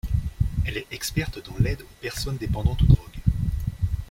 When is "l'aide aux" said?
1.59-2.01